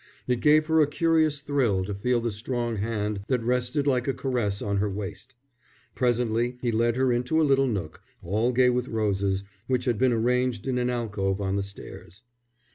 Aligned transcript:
It 0.25 0.39
gave 0.39 0.65
her 0.65 0.81
a 0.81 0.87
curious 0.89 1.41
thrill 1.41 1.85
to 1.85 1.93
feel 1.93 2.21
the 2.21 2.31
strong 2.31 2.77
hand 2.77 3.19
that 3.27 3.43
rested 3.43 3.85
like 3.85 4.07
a 4.07 4.15
caress 4.15 4.59
on 4.59 4.77
her 4.77 4.89
waist. 4.89 5.35
Presently 5.93 6.57
he 6.59 6.71
led 6.71 6.95
her 6.95 7.13
into 7.13 7.39
a 7.39 7.43
little 7.45 7.67
nook, 7.67 8.01
all 8.23 8.51
gay 8.51 8.71
with 8.71 8.87
roses, 8.87 9.43
which 9.67 9.85
had 9.85 9.99
been 9.99 10.11
arranged 10.11 10.65
in 10.65 10.79
an 10.79 10.89
alcove 10.89 11.39
on 11.39 11.53
the 11.55 11.61
stairs. 11.61 12.23